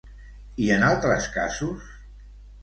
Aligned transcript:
I 0.67 0.69
en 0.75 0.85
altres 0.87 1.27
casos? 1.37 1.93